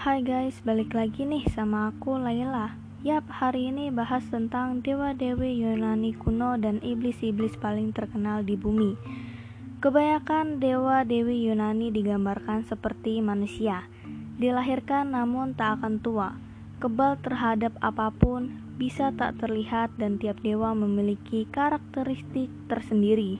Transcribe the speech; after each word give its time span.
Hai 0.00 0.24
guys, 0.24 0.56
balik 0.64 0.96
lagi 0.96 1.28
nih 1.28 1.44
sama 1.52 1.92
aku 1.92 2.16
Laila. 2.16 2.72
Yap, 3.04 3.28
hari 3.28 3.68
ini 3.68 3.92
bahas 3.92 4.24
tentang 4.32 4.80
dewa-dewi 4.80 5.60
Yunani 5.60 6.16
kuno 6.16 6.56
dan 6.56 6.80
iblis-iblis 6.80 7.60
paling 7.60 7.92
terkenal 7.92 8.40
di 8.40 8.56
bumi. 8.56 8.96
Kebanyakan 9.84 10.56
dewa-dewi 10.56 11.44
Yunani 11.44 11.92
digambarkan 11.92 12.64
seperti 12.64 13.20
manusia. 13.20 13.92
Dilahirkan 14.40 15.12
namun 15.12 15.52
tak 15.52 15.84
akan 15.84 16.00
tua. 16.00 16.32
Kebal 16.80 17.20
terhadap 17.20 17.76
apa 17.84 18.08
pun, 18.08 18.56
bisa 18.80 19.12
tak 19.12 19.36
terlihat 19.36 19.92
dan 20.00 20.16
tiap 20.16 20.40
dewa 20.40 20.72
memiliki 20.72 21.44
karakteristik 21.52 22.48
tersendiri. 22.72 23.36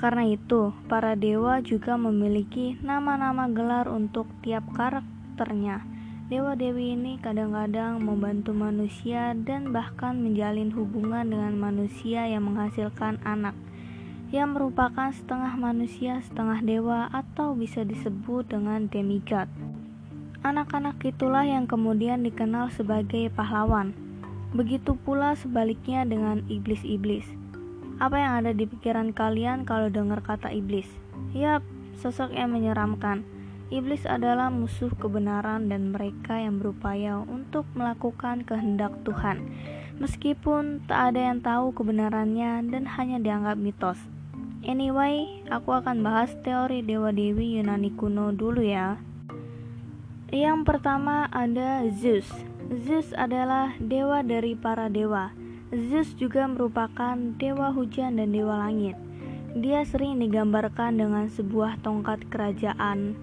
Karena 0.00 0.32
itu, 0.32 0.72
para 0.88 1.12
dewa 1.12 1.60
juga 1.60 2.00
memiliki 2.00 2.80
nama-nama 2.80 3.52
gelar 3.52 3.84
untuk 3.92 4.24
tiap 4.40 4.64
karakter 4.72 5.13
karakternya. 5.34 5.82
Dewa-dewi 6.30 6.94
ini 6.94 7.18
kadang-kadang 7.18 7.98
membantu 8.00 8.54
manusia 8.54 9.34
dan 9.34 9.74
bahkan 9.74 10.16
menjalin 10.22 10.70
hubungan 10.70 11.26
dengan 11.26 11.58
manusia 11.58 12.24
yang 12.24 12.46
menghasilkan 12.46 13.18
anak, 13.26 13.52
yang 14.30 14.54
merupakan 14.54 15.10
setengah 15.10 15.58
manusia, 15.58 16.22
setengah 16.24 16.62
dewa, 16.62 17.10
atau 17.10 17.52
bisa 17.52 17.82
disebut 17.82 18.46
dengan 18.46 18.86
demigod. 18.88 19.50
Anak-anak 20.46 21.02
itulah 21.02 21.44
yang 21.44 21.66
kemudian 21.66 22.22
dikenal 22.22 22.70
sebagai 22.72 23.28
pahlawan. 23.34 23.92
Begitu 24.54 24.94
pula 24.96 25.34
sebaliknya 25.34 26.06
dengan 26.06 26.46
iblis-iblis. 26.46 27.26
Apa 27.98 28.16
yang 28.22 28.32
ada 28.38 28.52
di 28.54 28.64
pikiran 28.70 29.10
kalian 29.10 29.66
kalau 29.66 29.90
dengar 29.90 30.22
kata 30.24 30.54
iblis? 30.54 30.88
Yap, 31.36 31.60
sosok 32.00 32.32
yang 32.32 32.54
menyeramkan 32.54 33.33
Iblis 33.72 34.04
adalah 34.04 34.52
musuh 34.52 34.92
kebenaran 35.00 35.72
dan 35.72 35.96
mereka 35.96 36.36
yang 36.36 36.60
berupaya 36.60 37.24
untuk 37.24 37.64
melakukan 37.72 38.44
kehendak 38.44 38.92
Tuhan, 39.08 39.40
meskipun 39.96 40.84
tak 40.84 41.14
ada 41.16 41.32
yang 41.32 41.40
tahu 41.40 41.72
kebenarannya 41.72 42.68
dan 42.68 42.84
hanya 42.84 43.16
dianggap 43.16 43.56
mitos. 43.56 43.96
Anyway, 44.64 45.44
aku 45.48 45.76
akan 45.76 46.04
bahas 46.04 46.32
teori 46.44 46.84
dewa-dewi 46.84 47.60
Yunani 47.60 47.92
kuno 47.96 48.36
dulu 48.36 48.60
ya. 48.64 49.00
Yang 50.28 50.64
pertama 50.68 51.28
ada 51.32 51.84
Zeus. 51.88 52.28
Zeus 52.84 53.12
adalah 53.16 53.76
dewa 53.76 54.24
dari 54.24 54.56
para 54.56 54.88
dewa. 54.88 55.32
Zeus 55.68 56.12
juga 56.16 56.48
merupakan 56.48 57.16
dewa 57.36 57.72
hujan 57.72 58.16
dan 58.16 58.32
dewa 58.32 58.60
langit. 58.60 58.96
Dia 59.54 59.84
sering 59.84 60.18
digambarkan 60.18 60.96
dengan 60.96 61.28
sebuah 61.28 61.78
tongkat 61.84 62.26
kerajaan 62.32 63.14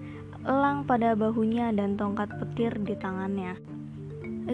elang 0.42 0.82
pada 0.86 1.14
bahunya 1.14 1.70
dan 1.74 1.94
tongkat 1.94 2.30
petir 2.38 2.74
di 2.82 2.94
tangannya. 2.98 3.54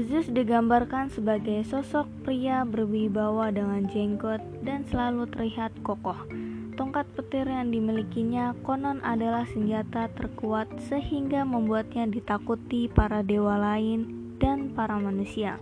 Zeus 0.04 0.28
digambarkan 0.28 1.08
sebagai 1.08 1.64
sosok 1.64 2.04
pria 2.20 2.60
berwibawa 2.68 3.48
dengan 3.48 3.88
jenggot 3.88 4.40
dan 4.60 4.84
selalu 4.92 5.24
terlihat 5.32 5.72
kokoh. 5.80 6.28
Tongkat 6.76 7.08
petir 7.16 7.48
yang 7.48 7.72
dimilikinya 7.72 8.52
konon 8.62 9.00
adalah 9.00 9.48
senjata 9.48 10.12
terkuat 10.12 10.68
sehingga 10.86 11.42
membuatnya 11.42 12.06
ditakuti 12.06 12.86
para 12.92 13.24
dewa 13.24 13.56
lain 13.56 14.36
dan 14.38 14.70
para 14.76 15.00
manusia. 15.00 15.56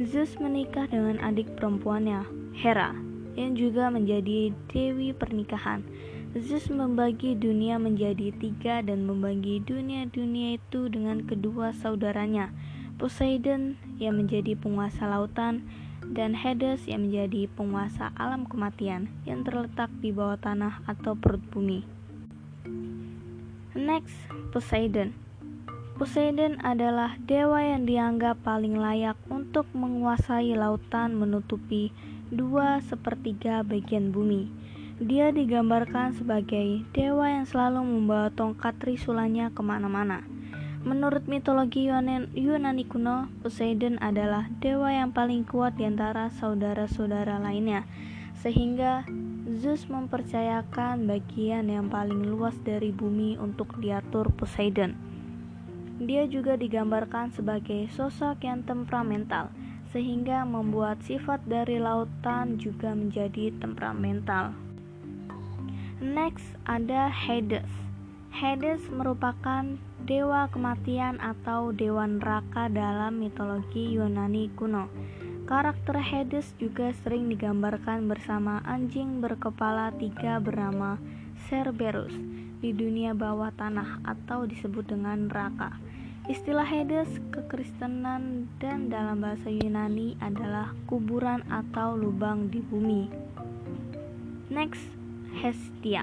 Zeus 0.00 0.34
menikah 0.40 0.88
dengan 0.88 1.20
adik 1.20 1.60
perempuannya, 1.60 2.24
Hera, 2.56 2.96
yang 3.36 3.52
juga 3.52 3.92
menjadi 3.92 4.50
dewi 4.72 5.12
pernikahan. 5.12 5.84
Zeus 6.30 6.70
membagi 6.70 7.34
dunia 7.34 7.74
menjadi 7.82 8.30
tiga 8.30 8.86
dan 8.86 9.02
membagi 9.02 9.58
dunia-dunia 9.66 10.62
itu 10.62 10.86
dengan 10.86 11.26
kedua 11.26 11.74
saudaranya, 11.74 12.54
Poseidon 13.02 13.74
yang 13.98 14.14
menjadi 14.14 14.54
penguasa 14.54 15.10
lautan 15.10 15.66
dan 16.14 16.38
Hades 16.38 16.86
yang 16.86 17.10
menjadi 17.10 17.50
penguasa 17.58 18.14
alam 18.14 18.46
kematian 18.46 19.10
yang 19.26 19.42
terletak 19.42 19.90
di 19.98 20.14
bawah 20.14 20.38
tanah 20.38 20.86
atau 20.86 21.18
perut 21.18 21.42
bumi. 21.50 21.82
Next, 23.74 24.14
Poseidon. 24.54 25.10
Poseidon 25.98 26.62
adalah 26.62 27.18
dewa 27.26 27.58
yang 27.58 27.90
dianggap 27.90 28.38
paling 28.46 28.78
layak 28.78 29.18
untuk 29.34 29.66
menguasai 29.74 30.54
lautan 30.54 31.18
menutupi 31.18 31.90
dua 32.30 32.78
sepertiga 32.86 33.66
bagian 33.66 34.14
bumi 34.14 34.70
dia 35.00 35.32
digambarkan 35.32 36.12
sebagai 36.12 36.84
dewa 36.92 37.24
yang 37.24 37.48
selalu 37.48 37.80
membawa 37.80 38.28
tongkat 38.36 38.76
trisulannya 38.76 39.48
ke 39.48 39.64
mana-mana. 39.64 40.20
Menurut 40.84 41.24
mitologi 41.24 41.88
Yunani 41.88 42.84
kuno, 42.84 43.32
Poseidon 43.40 43.96
adalah 44.04 44.52
dewa 44.60 44.92
yang 44.92 45.08
paling 45.08 45.48
kuat 45.48 45.80
di 45.80 45.88
antara 45.88 46.28
saudara-saudara 46.28 47.40
lainnya, 47.40 47.88
sehingga 48.44 49.08
Zeus 49.56 49.88
mempercayakan 49.88 51.08
bagian 51.08 51.72
yang 51.72 51.88
paling 51.88 52.20
luas 52.28 52.60
dari 52.60 52.92
bumi 52.92 53.40
untuk 53.40 53.80
diatur 53.80 54.28
Poseidon. 54.36 54.92
Dia 55.96 56.28
juga 56.28 56.60
digambarkan 56.60 57.32
sebagai 57.32 57.88
sosok 57.96 58.44
yang 58.44 58.68
temperamental, 58.68 59.48
sehingga 59.96 60.44
membuat 60.44 61.00
sifat 61.08 61.40
dari 61.48 61.80
lautan 61.80 62.60
juga 62.60 62.92
menjadi 62.92 63.48
temperamental. 63.56 64.69
Next 66.00 66.56
ada 66.64 67.12
Hades. 67.12 67.68
Hades 68.32 68.80
merupakan 68.88 69.76
dewa 70.08 70.48
kematian 70.48 71.20
atau 71.20 71.76
dewa 71.76 72.08
neraka 72.08 72.72
dalam 72.72 73.20
mitologi 73.20 74.00
Yunani 74.00 74.48
kuno. 74.56 74.88
Karakter 75.44 76.00
Hades 76.00 76.56
juga 76.56 76.96
sering 77.04 77.28
digambarkan 77.28 78.08
bersama 78.08 78.64
anjing 78.64 79.20
berkepala 79.20 79.92
tiga 80.00 80.40
bernama 80.40 80.96
Cerberus 81.52 82.16
di 82.64 82.72
dunia 82.72 83.12
bawah 83.12 83.52
tanah 83.52 84.00
atau 84.00 84.48
disebut 84.48 84.88
dengan 84.88 85.28
neraka. 85.28 85.76
Istilah 86.32 86.64
Hades 86.64 87.12
kekristenan 87.28 88.48
dan 88.56 88.88
dalam 88.88 89.20
bahasa 89.20 89.52
Yunani 89.52 90.16
adalah 90.24 90.72
kuburan 90.88 91.44
atau 91.52 91.92
lubang 91.92 92.48
di 92.48 92.64
bumi. 92.64 93.12
Next 94.48 94.99
Hestia. 95.38 96.02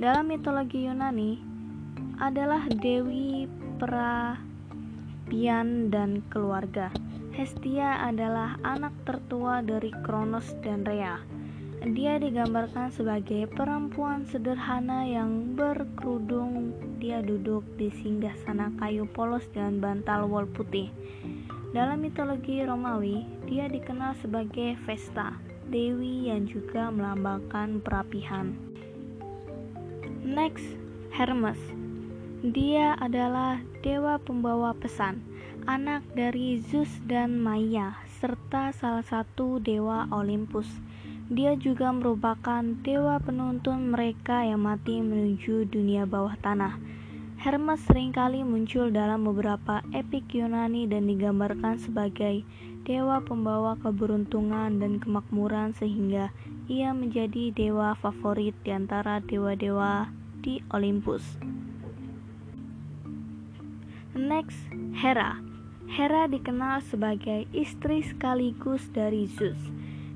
Dalam 0.00 0.32
mitologi 0.32 0.88
Yunani 0.88 1.36
adalah 2.16 2.64
dewi 2.72 3.44
perapian 3.76 4.40
dan 5.92 6.24
keluarga. 6.32 6.88
Hestia 7.36 8.00
adalah 8.00 8.56
anak 8.64 8.96
tertua 9.04 9.60
dari 9.60 9.92
Kronos 10.06 10.56
dan 10.64 10.86
Rhea. 10.88 11.20
Dia 11.84 12.16
digambarkan 12.16 12.88
sebagai 12.88 13.44
perempuan 13.52 14.24
sederhana 14.24 15.04
yang 15.04 15.52
berkerudung. 15.52 16.72
Dia 16.96 17.20
duduk 17.20 17.60
di 17.76 17.92
singgah 17.92 18.32
sana 18.48 18.72
kayu 18.80 19.04
polos 19.04 19.44
dengan 19.52 19.84
bantal 19.84 20.24
wol 20.24 20.48
putih. 20.48 20.88
Dalam 21.76 22.00
mitologi 22.00 22.64
Romawi, 22.64 23.26
dia 23.50 23.68
dikenal 23.68 24.16
sebagai 24.22 24.78
Vesta, 24.86 25.36
dewi 25.68 26.28
yang 26.28 26.48
juga 26.48 26.90
melambangkan 26.92 27.80
perapihan. 27.80 28.56
Next, 30.24 30.64
Hermes. 31.12 31.60
Dia 32.44 32.96
adalah 33.00 33.60
dewa 33.80 34.20
pembawa 34.20 34.76
pesan, 34.76 35.24
anak 35.64 36.04
dari 36.12 36.60
Zeus 36.60 36.92
dan 37.08 37.40
Maya, 37.40 37.96
serta 38.20 38.72
salah 38.76 39.04
satu 39.04 39.60
dewa 39.60 40.04
Olympus. 40.12 40.68
Dia 41.32 41.56
juga 41.56 41.88
merupakan 41.88 42.60
dewa 42.84 43.16
penuntun 43.16 43.88
mereka 43.88 44.44
yang 44.44 44.60
mati 44.60 45.00
menuju 45.00 45.64
dunia 45.72 46.04
bawah 46.04 46.36
tanah. 46.40 46.76
Hermes 47.44 47.84
sering 47.84 48.08
kali 48.08 48.40
muncul 48.40 48.88
dalam 48.88 49.28
beberapa 49.28 49.84
epik 49.92 50.32
Yunani 50.32 50.88
dan 50.88 51.04
digambarkan 51.04 51.76
sebagai 51.76 52.40
dewa 52.88 53.20
pembawa 53.20 53.76
keberuntungan 53.84 54.80
dan 54.80 54.96
kemakmuran 54.96 55.76
sehingga 55.76 56.32
ia 56.72 56.96
menjadi 56.96 57.52
dewa 57.52 58.00
favorit 58.00 58.56
di 58.64 58.72
antara 58.72 59.20
dewa-dewa 59.20 60.08
di 60.40 60.64
Olympus. 60.72 61.20
Next, 64.16 64.56
Hera. 64.96 65.36
Hera 65.84 66.24
dikenal 66.24 66.80
sebagai 66.80 67.44
istri 67.52 68.00
sekaligus 68.08 68.88
dari 68.88 69.28
Zeus. 69.28 69.60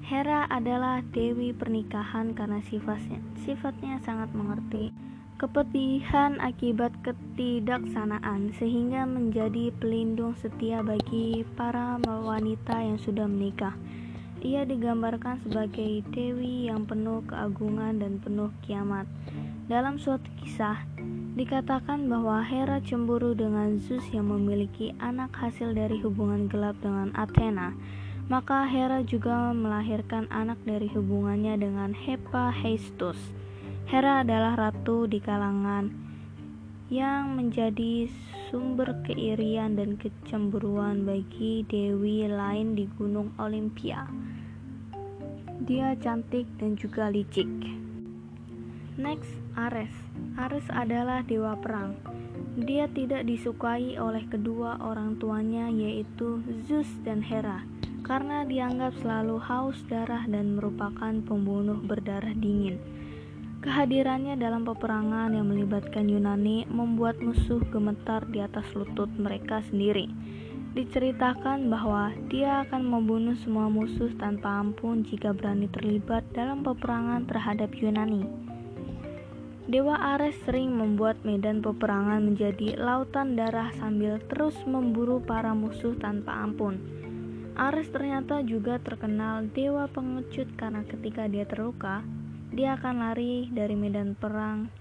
Hera 0.00 0.48
adalah 0.48 1.04
dewi 1.12 1.52
pernikahan 1.52 2.32
karena 2.32 2.64
sifatnya, 2.64 3.20
sifatnya 3.44 4.00
sangat 4.00 4.32
mengerti 4.32 5.08
kepedihan 5.38 6.34
akibat 6.42 6.90
ketidaksanaan 7.06 8.50
sehingga 8.58 9.06
menjadi 9.06 9.70
pelindung 9.78 10.34
setia 10.34 10.82
bagi 10.82 11.46
para 11.54 11.94
wanita 12.02 12.74
yang 12.82 12.98
sudah 12.98 13.30
menikah. 13.30 13.78
ia 14.38 14.62
digambarkan 14.62 15.42
sebagai 15.42 16.06
dewi 16.14 16.70
yang 16.70 16.86
penuh 16.86 17.26
keagungan 17.26 17.98
dan 17.98 18.22
penuh 18.22 18.54
kiamat. 18.62 19.02
Dalam 19.66 19.98
suatu 19.98 20.30
kisah, 20.42 20.86
dikatakan 21.34 22.06
bahwa 22.06 22.42
Hera 22.46 22.78
cemburu 22.78 23.34
dengan 23.34 23.82
Zeus 23.82 24.06
yang 24.14 24.30
memiliki 24.30 24.94
anak 25.02 25.34
hasil 25.34 25.74
dari 25.74 25.98
hubungan 26.02 26.46
gelap 26.46 26.78
dengan 26.78 27.10
Athena. 27.18 27.74
Maka 28.30 28.66
Hera 28.66 29.02
juga 29.02 29.50
melahirkan 29.50 30.30
anak 30.30 30.58
dari 30.62 30.86
hubungannya 30.86 31.58
dengan 31.58 31.90
Hephaestus. 31.94 33.18
Hera 33.88 34.20
adalah 34.20 34.52
ratu 34.68 35.08
di 35.08 35.16
kalangan 35.16 35.88
yang 36.92 37.40
menjadi 37.40 38.04
sumber 38.52 39.00
keirian 39.08 39.80
dan 39.80 39.96
kecemburuan 39.96 41.08
bagi 41.08 41.64
dewi 41.64 42.28
lain 42.28 42.76
di 42.76 42.84
Gunung 43.00 43.32
Olimpia. 43.40 44.04
Dia 45.64 45.96
cantik 45.96 46.44
dan 46.60 46.76
juga 46.76 47.08
licik. 47.08 47.48
Next, 49.00 49.32
Ares. 49.56 49.96
Ares 50.36 50.68
adalah 50.68 51.24
dewa 51.24 51.56
perang. 51.56 51.96
Dia 52.60 52.92
tidak 52.92 53.24
disukai 53.24 53.96
oleh 53.96 54.28
kedua 54.28 54.84
orang 54.84 55.16
tuanya 55.16 55.72
yaitu 55.72 56.44
Zeus 56.68 56.92
dan 57.08 57.24
Hera 57.24 57.64
karena 58.04 58.44
dianggap 58.44 59.00
selalu 59.00 59.40
haus 59.40 59.80
darah 59.88 60.28
dan 60.28 60.60
merupakan 60.60 61.24
pembunuh 61.24 61.80
berdarah 61.80 62.36
dingin. 62.36 62.97
Kehadirannya 63.58 64.38
dalam 64.38 64.62
peperangan 64.62 65.34
yang 65.34 65.50
melibatkan 65.50 66.06
Yunani 66.06 66.62
membuat 66.70 67.18
musuh 67.18 67.58
gemetar 67.74 68.22
di 68.30 68.38
atas 68.38 68.70
lutut 68.78 69.10
mereka 69.18 69.58
sendiri. 69.66 70.06
Diceritakan 70.78 71.66
bahwa 71.66 72.14
dia 72.30 72.62
akan 72.62 72.86
membunuh 72.86 73.34
semua 73.42 73.66
musuh 73.66 74.14
tanpa 74.14 74.62
ampun 74.62 75.02
jika 75.02 75.34
berani 75.34 75.66
terlibat 75.74 76.22
dalam 76.30 76.62
peperangan 76.62 77.26
terhadap 77.26 77.74
Yunani. 77.74 78.48
Dewa 79.66 79.98
Ares 80.16 80.38
sering 80.46 80.78
membuat 80.78 81.18
medan 81.26 81.58
peperangan 81.58 82.24
menjadi 82.30 82.78
lautan 82.78 83.34
darah 83.34 83.74
sambil 83.74 84.22
terus 84.30 84.54
memburu 84.70 85.18
para 85.18 85.50
musuh 85.50 85.98
tanpa 85.98 86.30
ampun. 86.46 86.78
Ares 87.58 87.90
ternyata 87.90 88.38
juga 88.46 88.78
terkenal 88.78 89.50
dewa 89.50 89.90
pengecut 89.90 90.46
karena 90.54 90.86
ketika 90.86 91.26
dia 91.26 91.42
terluka, 91.42 92.06
dia 92.48 92.80
akan 92.80 93.04
lari 93.04 93.52
dari 93.52 93.76
medan 93.76 94.16
perang 94.16 94.72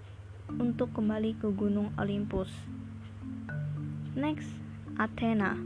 untuk 0.56 0.96
kembali 0.96 1.36
ke 1.36 1.52
Gunung 1.52 1.92
Olympus. 2.00 2.48
Next, 4.16 4.48
Athena. 4.96 5.60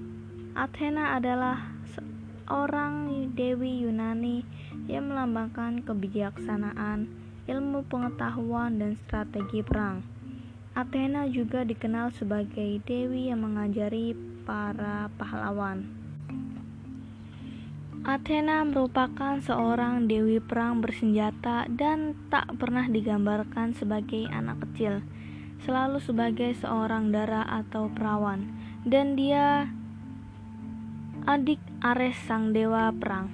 Athena 0.57 1.15
adalah 1.21 1.61
seorang 1.93 3.05
dewi 3.37 3.85
Yunani 3.85 4.41
yang 4.89 5.13
melambangkan 5.13 5.85
kebijaksanaan, 5.85 7.05
ilmu 7.45 7.85
pengetahuan, 7.85 8.81
dan 8.81 8.97
strategi 9.05 9.61
perang. 9.61 10.01
Athena 10.73 11.29
juga 11.29 11.61
dikenal 11.61 12.09
sebagai 12.17 12.81
dewi 12.81 13.29
yang 13.29 13.45
mengajari 13.45 14.17
para 14.41 15.05
pahlawan. 15.21 16.00
Athena 18.01 18.65
merupakan 18.65 19.37
seorang 19.45 20.09
dewi 20.09 20.41
perang 20.41 20.81
bersenjata 20.81 21.69
dan 21.69 22.17
tak 22.33 22.49
pernah 22.57 22.89
digambarkan 22.89 23.77
sebagai 23.77 24.25
anak 24.33 24.65
kecil, 24.65 25.05
selalu 25.61 26.01
sebagai 26.01 26.49
seorang 26.57 27.13
dara 27.13 27.45
atau 27.45 27.93
perawan, 27.93 28.49
dan 28.89 29.13
dia 29.13 29.69
adik 31.29 31.61
Ares 31.85 32.17
sang 32.25 32.57
dewa 32.57 32.89
perang. 32.89 33.29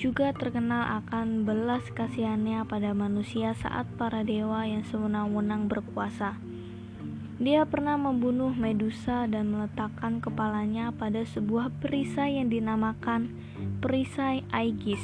Juga 0.00 0.32
terkenal 0.32 1.04
akan 1.04 1.44
belas 1.44 1.84
kasihannya 1.92 2.64
pada 2.64 2.96
manusia 2.96 3.52
saat 3.52 3.84
para 4.00 4.24
dewa 4.24 4.64
yang 4.64 4.88
sewenang-wenang 4.88 5.68
berkuasa. 5.68 6.40
Dia 7.36 7.68
pernah 7.68 8.00
membunuh 8.00 8.56
Medusa 8.56 9.28
dan 9.28 9.52
meletakkan 9.52 10.24
kepalanya 10.24 10.96
pada 10.96 11.28
sebuah 11.28 11.68
perisai 11.84 12.40
yang 12.40 12.48
dinamakan 12.48 13.51
perisai 13.82 14.46
Aegis, 14.54 15.02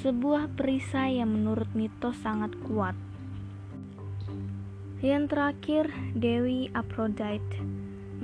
sebuah 0.00 0.56
perisai 0.56 1.20
yang 1.20 1.36
menurut 1.36 1.68
mitos 1.76 2.16
sangat 2.24 2.56
kuat. 2.64 2.96
Yang 5.04 5.36
terakhir, 5.36 5.84
Dewi 6.16 6.72
Aphrodite 6.72 7.60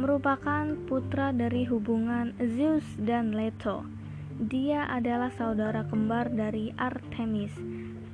merupakan 0.00 0.72
putra 0.88 1.36
dari 1.36 1.68
hubungan 1.68 2.32
Zeus 2.56 2.86
dan 2.96 3.36
Leto. 3.36 3.84
Dia 4.40 4.88
adalah 4.88 5.28
saudara 5.36 5.84
kembar 5.84 6.32
dari 6.32 6.72
Artemis, 6.80 7.52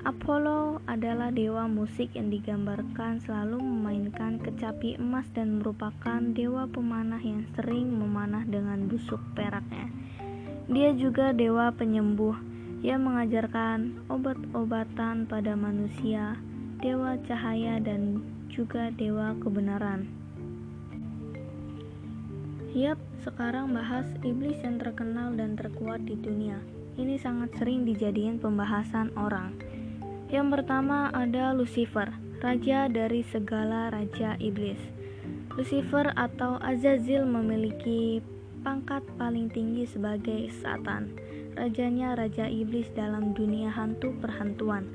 Apollo 0.05 0.85
adalah 0.85 1.33
dewa 1.33 1.65
musik 1.65 2.13
yang 2.13 2.29
digambarkan 2.29 3.25
selalu 3.25 3.57
memainkan 3.57 4.37
kecapi 4.37 5.01
emas 5.01 5.25
dan 5.33 5.65
merupakan 5.65 6.21
dewa 6.21 6.69
pemanah 6.69 7.25
yang 7.25 7.49
sering 7.57 7.89
memanah 7.89 8.45
dengan 8.45 8.85
busuk 8.85 9.17
peraknya. 9.33 9.89
Dia 10.65 10.97
juga 10.97 11.37
dewa 11.37 11.69
penyembuh 11.77 12.33
yang 12.81 13.05
mengajarkan 13.05 14.05
obat-obatan 14.09 15.29
pada 15.29 15.53
manusia, 15.57 16.41
dewa 16.81 17.21
cahaya 17.25 17.81
dan 17.81 18.25
juga 18.49 18.89
dewa 18.93 19.37
kebenaran. 19.41 20.09
Yap, 22.73 22.99
sekarang 23.23 23.77
bahas 23.77 24.09
iblis 24.27 24.59
yang 24.65 24.83
terkenal 24.83 25.33
dan 25.37 25.55
terkuat 25.55 26.03
di 26.05 26.17
dunia. 26.17 26.59
Ini 26.97 27.17
sangat 27.21 27.55
sering 27.61 27.87
dijadikan 27.89 28.41
pembahasan 28.41 29.15
orang. 29.15 29.55
Yang 30.33 30.59
pertama 30.59 31.13
ada 31.15 31.55
Lucifer, 31.55 32.11
raja 32.43 32.91
dari 32.91 33.23
segala 33.23 33.95
raja 33.95 34.35
iblis. 34.43 34.81
Lucifer 35.55 36.11
atau 36.19 36.59
Azazil 36.59 37.23
memiliki 37.23 38.19
pangkat 38.65 39.05
paling 39.21 39.53
tinggi 39.53 39.85
sebagai 39.85 40.49
Satan. 40.65 41.13
Rajanya 41.55 42.17
raja 42.17 42.49
iblis 42.49 42.89
dalam 42.97 43.37
dunia 43.37 43.69
hantu 43.71 44.17
perhantuan. 44.19 44.89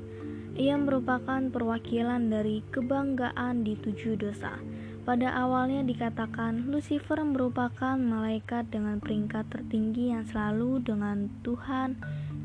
Ia 0.58 0.74
merupakan 0.74 1.40
perwakilan 1.48 2.26
dari 2.28 2.66
kebanggaan 2.74 3.62
di 3.62 3.78
tujuh 3.78 4.18
dosa. 4.18 4.58
Pada 5.06 5.32
awalnya 5.32 5.80
dikatakan 5.86 6.68
Lucifer 6.68 7.16
merupakan 7.24 7.96
malaikat 7.96 8.68
dengan 8.68 9.00
peringkat 9.00 9.48
tertinggi 9.48 10.12
yang 10.12 10.28
selalu 10.28 10.84
dengan 10.84 11.32
Tuhan 11.40 11.96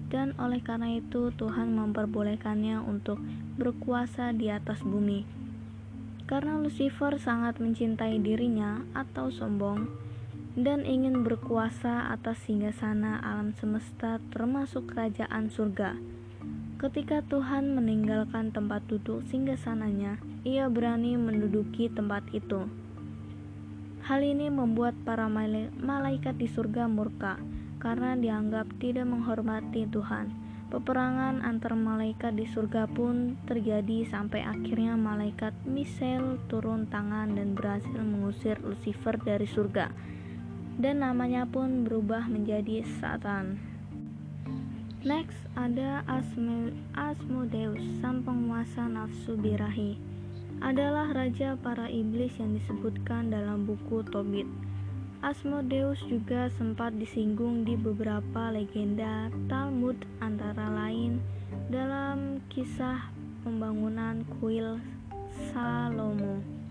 dan 0.07 0.31
oleh 0.39 0.63
karena 0.63 0.95
itu 0.95 1.33
Tuhan 1.35 1.75
memperbolehkannya 1.75 2.79
untuk 2.79 3.19
berkuasa 3.59 4.31
di 4.31 4.47
atas 4.53 4.79
bumi. 4.85 5.27
Karena 6.23 6.55
Lucifer 6.55 7.19
sangat 7.19 7.59
mencintai 7.59 8.23
dirinya 8.23 8.81
atau 8.95 9.27
sombong 9.27 10.04
dan 10.55 10.87
ingin 10.87 11.27
berkuasa 11.27 12.15
atas 12.15 12.47
singgasana 12.47 13.19
alam 13.19 13.51
semesta 13.59 14.23
termasuk 14.31 14.95
kerajaan 14.95 15.51
surga. 15.51 15.99
Ketika 16.79 17.19
Tuhan 17.27 17.75
meninggalkan 17.75 18.55
tempat 18.55 18.87
duduk 18.87 19.27
singgasananya, 19.27 20.15
ia 20.47 20.71
berani 20.71 21.19
menduduki 21.19 21.91
tempat 21.91 22.23
itu. 22.31 22.71
Hal 24.07 24.23
ini 24.23 24.47
membuat 24.47 24.95
para 25.03 25.27
malaikat 25.27 26.39
di 26.39 26.47
surga 26.47 26.87
murka 26.87 27.35
karena 27.83 28.15
dianggap 28.15 28.69
tidak 28.79 29.11
menghormati 29.11 29.89
Tuhan. 29.91 30.31
Peperangan 30.71 31.43
antar 31.43 31.75
malaikat 31.75 32.35
di 32.35 32.47
surga 32.47 32.87
pun 32.89 33.35
terjadi 33.43 34.07
sampai 34.07 34.45
akhirnya 34.45 34.95
malaikat 34.97 35.51
Misael 35.67 36.39
turun 36.47 36.87
tangan 36.87 37.33
dan 37.35 37.55
berhasil 37.55 38.01
mengusir 38.01 38.61
Lucifer 38.63 39.19
dari 39.19 39.47
surga. 39.47 40.15
Dan 40.75 41.03
namanya 41.03 41.47
pun 41.47 41.87
berubah 41.87 42.27
menjadi 42.27 42.83
Satan. 42.99 43.75
Next 45.05 45.37
ada 45.53 46.01
Asmo 46.09 46.73
Asmodeus, 46.97 47.79
sang 48.01 48.25
penguasa 48.25 48.89
nafsu 48.89 49.37
birahi. 49.37 50.01
Adalah 50.65 51.13
raja 51.13 51.53
para 51.61 51.85
iblis 51.85 52.33
yang 52.41 52.57
disebutkan 52.57 53.29
dalam 53.29 53.69
buku 53.69 54.01
Tobit. 54.09 54.49
Asmodeus 55.21 56.01
juga 56.09 56.49
sempat 56.57 56.97
disinggung 56.97 57.65
di 57.65 57.77
beberapa 57.77 58.49
legenda 58.49 59.29
Talmud 59.45 59.97
antara 60.21 60.73
lain 60.73 61.21
dalam 61.69 62.41
kisah 62.49 63.09
pembangunan 63.45 64.25
kuil 64.37 64.81
Salomo. 65.53 66.64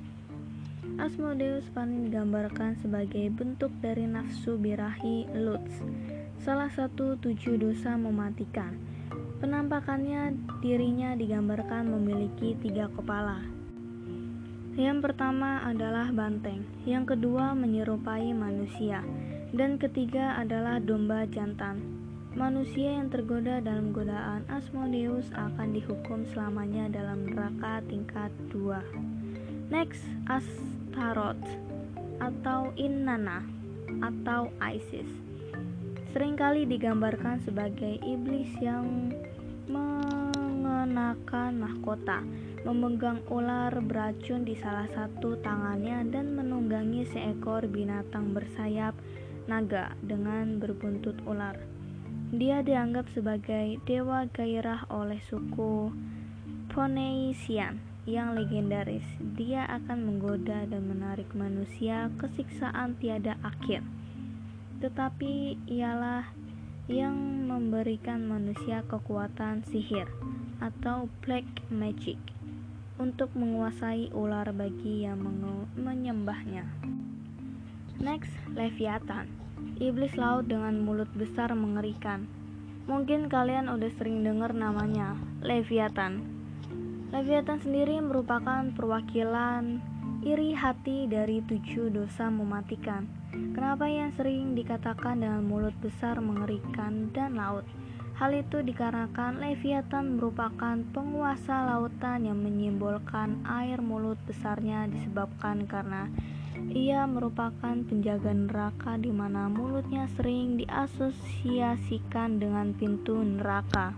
Asmodeus 1.01 1.67
paling 1.75 2.09
digambarkan 2.09 2.79
sebagai 2.81 3.29
bentuk 3.35 3.75
dari 3.83 4.07
nafsu 4.07 4.57
birahi 4.57 5.29
Lutz, 5.35 5.83
salah 6.41 6.71
satu 6.71 7.19
tujuh 7.19 7.61
dosa 7.61 7.99
mematikan. 7.99 8.77
Penampakannya 9.43 10.33
dirinya 10.65 11.13
digambarkan 11.19 11.91
memiliki 11.91 12.57
tiga 12.63 12.89
kepala, 12.89 13.45
yang 14.75 14.99
pertama 14.99 15.63
adalah 15.63 16.11
banteng, 16.11 16.67
yang 16.83 17.07
kedua 17.07 17.55
menyerupai 17.55 18.35
manusia, 18.35 19.07
dan 19.55 19.79
ketiga 19.79 20.35
adalah 20.35 20.83
domba 20.83 21.31
jantan. 21.31 21.79
Manusia 22.35 22.99
yang 22.99 23.07
tergoda 23.07 23.63
dalam 23.63 23.95
godaan 23.95 24.43
Asmodeus 24.51 25.31
akan 25.31 25.79
dihukum 25.79 26.27
selamanya 26.35 26.91
dalam 26.91 27.23
neraka 27.23 27.87
tingkat 27.87 28.35
2. 28.51 29.71
Next, 29.71 30.03
Astaroth 30.95 31.43
atau 32.23 32.71
Inanna 32.79 33.43
atau 33.99 34.47
Isis. 34.63 35.11
Seringkali 36.15 36.71
digambarkan 36.71 37.43
sebagai 37.43 37.99
iblis 37.99 38.47
yang 38.63 39.11
mengenakan 39.67 41.59
mahkota, 41.59 42.23
memegang 42.63 43.19
ular 43.27 43.75
beracun 43.83 44.47
di 44.47 44.55
salah 44.55 44.87
satu 44.95 45.35
tangannya 45.43 46.15
dan 46.15 46.31
menunggangi 46.39 47.11
seekor 47.11 47.67
binatang 47.67 48.31
bersayap 48.31 48.95
naga 49.51 49.99
dengan 49.99 50.63
berbuntut 50.63 51.19
ular. 51.27 51.59
Dia 52.31 52.63
dianggap 52.63 53.11
sebagai 53.11 53.83
dewa 53.83 54.31
gairah 54.31 54.87
oleh 54.95 55.19
suku 55.27 55.91
Phoenician 56.71 57.94
yang 58.05 58.37
legendaris. 58.37 59.05
Dia 59.37 59.65
akan 59.69 60.05
menggoda 60.05 60.69
dan 60.69 60.89
menarik 60.89 61.29
manusia 61.33 62.09
ke 62.21 62.29
siksaan 62.37 62.97
tiada 63.01 63.41
akhir. 63.41 63.85
Tetapi 64.85 65.65
ialah 65.69 66.29
yang 66.89 67.49
memberikan 67.49 68.29
manusia 68.29 68.85
kekuatan 68.85 69.65
sihir 69.65 70.05
atau 70.61 71.09
black 71.25 71.49
magic 71.73 72.21
untuk 73.01 73.33
menguasai 73.33 74.13
ular 74.13 74.53
bagi 74.53 75.09
yang 75.09 75.19
menyembahnya. 75.81 76.69
Next, 77.99 78.33
Leviathan 78.53 79.45
Iblis 79.75 80.15
laut 80.15 80.47
dengan 80.47 80.83
mulut 80.87 81.11
besar 81.19 81.51
mengerikan. 81.55 82.31
Mungkin 82.87 83.27
kalian 83.27 83.67
udah 83.67 83.91
sering 83.99 84.23
dengar 84.23 84.55
namanya, 84.55 85.19
Leviathan. 85.43 86.34
Leviathan 87.15 87.63
sendiri 87.63 88.03
merupakan 88.03 88.75
perwakilan 88.75 89.79
iri 90.27 90.51
hati 90.51 91.07
dari 91.07 91.47
tujuh 91.47 91.87
dosa 91.95 92.27
mematikan. 92.27 93.07
Kenapa 93.55 93.87
yang 93.87 94.11
sering 94.19 94.59
dikatakan 94.59 95.23
dengan 95.23 95.47
mulut 95.47 95.79
besar 95.79 96.19
mengerikan 96.19 97.15
dan 97.15 97.39
laut? 97.39 97.63
Hal 98.19 98.35
itu 98.35 98.67
dikarenakan 98.67 99.39
Leviathan 99.39 100.19
merupakan 100.19 100.75
penguasa 100.91 101.71
lautan 101.71 102.27
yang 102.27 102.43
menyimbolkan 102.43 103.47
air 103.47 103.79
mulut 103.79 104.19
besarnya 104.27 104.91
disebabkan 104.91 105.71
karena 105.71 106.11
ia 106.75 107.07
merupakan 107.07 107.79
penjaga 107.79 108.35
neraka 108.35 108.99
di 108.99 109.15
mana 109.15 109.47
mulutnya 109.47 110.11
sering 110.19 110.59
diasosiasikan 110.59 112.43
dengan 112.43 112.75
pintu 112.75 113.23
neraka. 113.23 113.95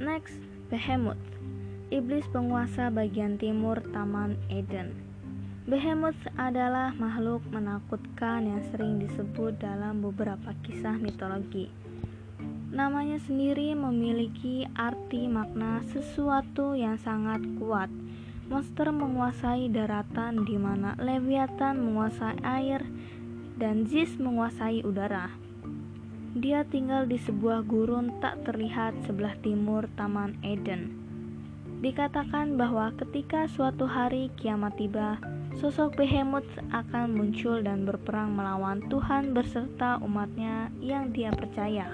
Next, 0.00 0.40
Behemoth. 0.72 1.31
Iblis 1.92 2.24
penguasa 2.32 2.88
bagian 2.88 3.36
timur 3.36 3.76
Taman 3.92 4.40
Eden. 4.48 4.96
Behemoth 5.68 6.16
adalah 6.40 6.96
makhluk 6.96 7.44
menakutkan 7.52 8.48
yang 8.48 8.64
sering 8.72 8.96
disebut 8.96 9.60
dalam 9.60 10.00
beberapa 10.00 10.56
kisah 10.64 10.96
mitologi. 10.96 11.68
Namanya 12.72 13.20
sendiri 13.20 13.76
memiliki 13.76 14.64
arti 14.72 15.28
makna 15.28 15.84
sesuatu 15.92 16.72
yang 16.72 16.96
sangat 16.96 17.44
kuat 17.60 17.92
Monster 18.48 18.88
menguasai 18.88 19.68
daratan 19.68 20.48
di 20.48 20.56
mana 20.56 20.96
Leviathan 20.96 21.76
menguasai 21.76 22.40
air 22.40 22.88
dan 23.60 23.84
Zeus 23.84 24.16
menguasai 24.16 24.80
udara. 24.80 25.28
Dia 26.40 26.64
tinggal 26.64 27.04
di 27.04 27.20
sebuah 27.20 27.68
gurun 27.68 28.16
tak 28.24 28.48
terlihat 28.48 28.96
sebelah 29.04 29.36
timur 29.44 29.92
Taman 29.92 30.40
Eden. 30.40 31.01
Dikatakan 31.82 32.54
bahwa 32.54 32.94
ketika 32.94 33.50
suatu 33.50 33.90
hari 33.90 34.30
kiamat 34.38 34.78
tiba, 34.78 35.18
sosok 35.58 35.98
Behemoth 35.98 36.46
akan 36.70 37.10
muncul 37.10 37.58
dan 37.58 37.82
berperang 37.82 38.38
melawan 38.38 38.86
Tuhan 38.86 39.34
berserta 39.34 39.98
umatnya 39.98 40.70
yang 40.78 41.10
dia 41.10 41.34
percaya. 41.34 41.90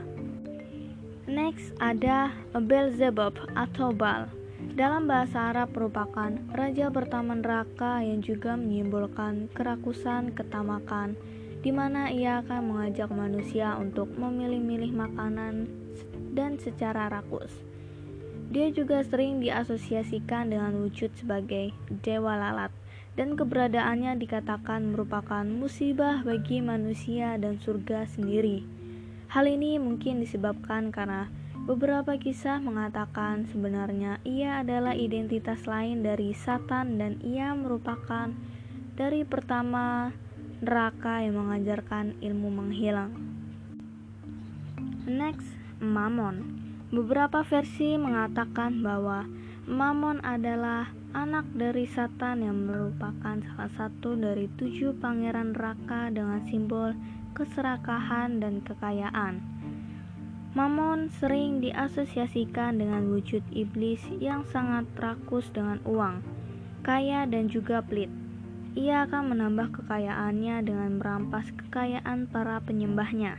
Next 1.24 1.72
ada 1.80 2.36
Beelzebub 2.52 3.32
atau 3.56 3.96
Baal. 3.96 4.28
Dalam 4.76 5.08
bahasa 5.08 5.56
Arab 5.56 5.72
merupakan 5.72 6.36
raja 6.52 6.92
pertama 6.92 7.32
neraka 7.32 8.04
yang 8.04 8.20
juga 8.20 8.60
menyimbolkan 8.60 9.48
kerakusan 9.56 10.36
ketamakan, 10.36 11.16
di 11.64 11.72
mana 11.72 12.12
ia 12.12 12.44
akan 12.44 12.76
mengajak 12.76 13.08
manusia 13.08 13.72
untuk 13.80 14.12
memilih-milih 14.12 14.92
makanan 14.92 15.64
dan 16.36 16.60
secara 16.60 17.08
rakus. 17.08 17.50
Dia 18.48 18.72
juga 18.72 19.04
sering 19.04 19.44
diasosiasikan 19.44 20.52
dengan 20.52 20.80
wujud 20.80 21.12
sebagai 21.16 21.76
dewa 22.00 22.36
lalat, 22.40 22.72
dan 23.14 23.36
keberadaannya 23.36 24.16
dikatakan 24.16 24.92
merupakan 24.94 25.44
musibah 25.44 26.24
bagi 26.24 26.64
manusia 26.64 27.36
dan 27.36 27.60
surga 27.60 28.08
sendiri. 28.08 28.64
Hal 29.28 29.44
ini 29.44 29.76
mungkin 29.76 30.24
disebabkan 30.24 30.88
karena 30.88 31.28
Beberapa 31.68 32.16
kisah 32.16 32.64
mengatakan 32.64 33.44
sebenarnya 33.52 34.24
ia 34.24 34.64
adalah 34.64 34.96
identitas 34.96 35.68
lain 35.68 36.00
dari 36.00 36.32
Satan 36.32 36.96
dan 36.96 37.20
ia 37.20 37.52
merupakan 37.52 38.32
dari 38.96 39.20
pertama 39.28 40.08
neraka 40.64 41.20
yang 41.20 41.36
mengajarkan 41.36 42.16
ilmu 42.24 42.48
menghilang. 42.48 43.12
Next, 45.04 45.44
Mammon. 45.76 46.67
Beberapa 46.88 47.44
versi 47.44 48.00
mengatakan 48.00 48.80
bahwa 48.80 49.28
Mammon 49.68 50.24
adalah 50.24 50.88
anak 51.12 51.44
dari 51.52 51.84
Satan 51.84 52.40
yang 52.40 52.64
merupakan 52.64 53.36
salah 53.44 53.68
satu 53.76 54.16
dari 54.16 54.48
tujuh 54.56 54.96
pangeran 54.96 55.52
neraka 55.52 56.08
dengan 56.08 56.40
simbol 56.48 56.96
keserakahan 57.36 58.40
dan 58.40 58.64
kekayaan. 58.64 59.44
Mamon 60.56 61.12
sering 61.12 61.60
diasosiasikan 61.60 62.80
dengan 62.80 63.12
wujud 63.12 63.44
iblis 63.52 64.00
yang 64.16 64.48
sangat 64.48 64.88
rakus 64.96 65.52
dengan 65.52 65.84
uang, 65.84 66.24
kaya 66.80 67.28
dan 67.28 67.52
juga 67.52 67.84
pelit. 67.84 68.08
Ia 68.72 69.04
akan 69.04 69.36
menambah 69.36 69.76
kekayaannya 69.76 70.64
dengan 70.64 70.96
merampas 70.96 71.52
kekayaan 71.52 72.24
para 72.32 72.64
penyembahnya. 72.64 73.36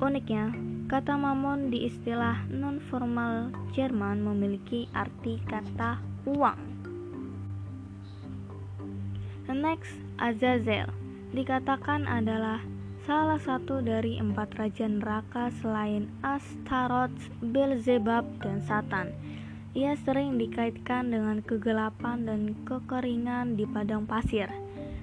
Uniknya, 0.00 0.54
kata 0.88 1.18
mamon 1.18 1.68
di 1.68 1.90
istilah 1.90 2.48
non-formal 2.48 3.52
Jerman 3.76 4.24
memiliki 4.24 4.88
arti 4.96 5.42
kata 5.44 6.00
uang. 6.24 6.72
Next, 9.52 9.92
Azazel 10.16 10.88
dikatakan 11.36 12.08
adalah 12.08 12.64
salah 13.04 13.36
satu 13.36 13.84
dari 13.84 14.16
empat 14.16 14.56
raja 14.56 14.88
neraka 14.88 15.52
selain 15.60 16.08
Astaroth, 16.24 17.28
Beelzebub, 17.42 18.24
dan 18.40 18.64
Satan. 18.64 19.12
Ia 19.72 19.96
sering 19.96 20.36
dikaitkan 20.36 21.12
dengan 21.12 21.40
kegelapan 21.40 22.28
dan 22.28 22.52
kekeringan 22.68 23.56
di 23.56 23.64
padang 23.64 24.04
pasir. 24.04 24.48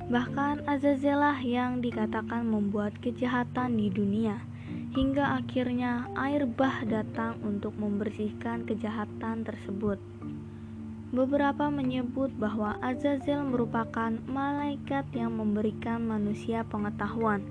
Bahkan 0.09 0.65
Azazelah 0.65 1.37
yang 1.41 1.81
dikatakan 1.81 2.45
membuat 2.45 2.97
kejahatan 3.01 3.77
di 3.77 3.89
dunia. 3.93 4.48
Hingga 4.93 5.41
akhirnya 5.43 6.09
air 6.17 6.49
bah 6.49 6.81
datang 6.85 7.37
untuk 7.45 7.77
membersihkan 7.77 8.65
kejahatan 8.65 9.45
tersebut. 9.45 10.01
Beberapa 11.09 11.69
menyebut 11.73 12.29
bahwa 12.37 12.77
Azazel 12.81 13.41
merupakan 13.45 14.13
malaikat 14.29 15.09
yang 15.13 15.37
memberikan 15.37 16.05
manusia 16.05 16.61
pengetahuan 16.65 17.41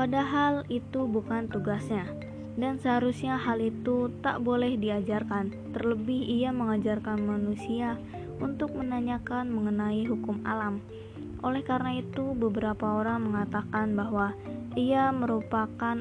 Padahal 0.00 0.62
itu 0.70 1.04
bukan 1.04 1.50
tugasnya, 1.50 2.06
dan 2.54 2.78
seharusnya 2.78 3.34
hal 3.36 3.58
itu 3.58 4.08
tak 4.22 4.38
boleh 4.40 4.78
diajarkan. 4.78 5.50
Terlebih, 5.74 6.24
ia 6.24 6.54
mengajarkan 6.54 7.20
manusia 7.20 7.98
untuk 8.38 8.72
menanyakan 8.78 9.50
mengenai 9.50 10.06
hukum 10.06 10.40
alam. 10.46 10.78
Oleh 11.42 11.60
karena 11.66 11.98
itu, 11.98 12.32
beberapa 12.38 13.02
orang 13.02 13.28
mengatakan 13.28 13.98
bahwa 13.98 14.32
ia 14.72 15.10
merupakan 15.10 16.00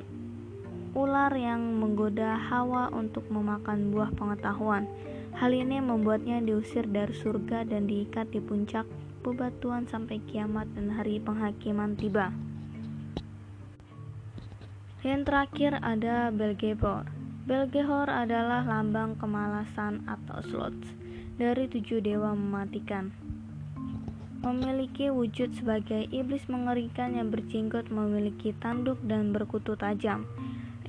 ular 0.97 1.33
yang 1.37 1.77
menggoda 1.77 2.37
Hawa 2.37 2.89
untuk 2.89 3.27
memakan 3.29 3.93
buah 3.93 4.09
pengetahuan. 4.15 4.89
Hal 5.37 5.53
ini 5.53 5.77
membuatnya 5.79 6.41
diusir 6.41 6.89
dari 6.89 7.13
surga 7.13 7.63
dan 7.63 7.85
diikat 7.85 8.33
di 8.33 8.41
puncak 8.41 8.89
bebatuan 9.21 9.85
sampai 9.85 10.17
kiamat 10.25 10.65
dan 10.73 10.89
hari 10.95 11.21
penghakiman 11.21 11.93
tiba. 11.93 12.33
Yang 14.99 15.31
terakhir 15.31 15.79
ada 15.79 16.27
Belgehor. 16.27 17.07
Belgehor 17.47 18.11
adalah 18.11 18.67
lambang 18.67 19.15
kemalasan 19.15 20.03
atau 20.05 20.43
sloth 20.43 20.83
dari 21.39 21.71
tujuh 21.71 22.03
dewa 22.03 22.35
mematikan. 22.35 23.15
Memiliki 24.39 25.11
wujud 25.11 25.51
sebagai 25.55 26.07
iblis 26.11 26.47
mengerikan 26.51 27.15
yang 27.15 27.31
berjenggot 27.31 27.91
memiliki 27.91 28.55
tanduk 28.59 28.99
dan 29.07 29.31
berkutu 29.35 29.75
tajam. 29.75 30.27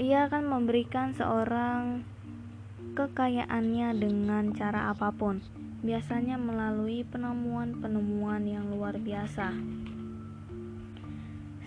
Ia 0.01 0.33
akan 0.33 0.49
memberikan 0.49 1.13
seorang 1.13 2.09
kekayaannya 2.97 3.93
dengan 4.01 4.49
cara 4.57 4.89
apa 4.89 5.13
pun, 5.13 5.45
biasanya 5.85 6.41
melalui 6.41 7.05
penemuan-penemuan 7.05 8.49
yang 8.49 8.73
luar 8.73 8.97
biasa. 8.97 9.53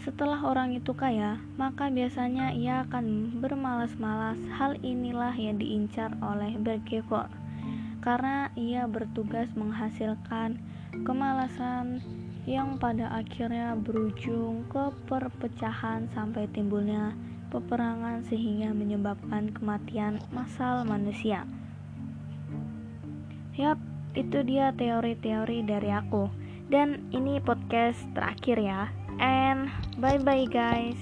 Setelah 0.01 0.41
orang 0.49 0.73
itu 0.73 0.97
kaya, 0.97 1.37
maka 1.61 1.93
biasanya 1.93 2.57
ia 2.57 2.89
akan 2.89 3.37
bermalas-malas. 3.37 4.41
Hal 4.57 4.81
inilah 4.81 5.37
yang 5.37 5.61
diincar 5.61 6.17
oleh 6.17 6.57
Bergevor, 6.57 7.29
karena 8.01 8.49
ia 8.57 8.89
bertugas 8.89 9.53
menghasilkan 9.53 10.57
kemalasan 11.05 12.01
yang 12.49 12.81
pada 12.81 13.13
akhirnya 13.13 13.77
berujung 13.77 14.65
ke 14.73 14.89
perpecahan 15.05 16.09
sampai 16.17 16.49
timbulnya 16.49 17.13
peperangan 17.53 18.25
sehingga 18.25 18.73
menyebabkan 18.73 19.53
kematian 19.53 20.17
massal 20.33 20.81
manusia. 20.81 21.45
Yap, 23.53 23.77
itu 24.17 24.41
dia 24.41 24.73
teori-teori 24.73 25.61
dari 25.61 25.93
aku. 25.93 26.25
Dan 26.73 27.05
ini 27.13 27.37
podcast 27.37 28.01
terakhir 28.17 28.57
ya 28.57 28.89
and 29.21 29.69
bye 30.01 30.17
bye 30.17 30.47
guys 30.49 30.97